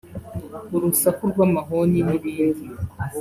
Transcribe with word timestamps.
urusaku 0.75 1.21
rw’amahoni 1.31 1.97
n’ibindi 2.07 2.65